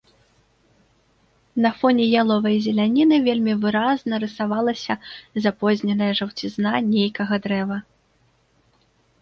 На 1.65 1.69
фоне 1.81 2.05
яловай 2.21 2.57
зеляніны 2.67 3.15
вельмі 3.27 3.53
выразна 3.65 4.21
рысавалася 4.23 4.93
запозненая 5.47 6.11
жаўцізна 6.21 6.71
нейкага 6.93 7.33
дрэва. 7.45 7.77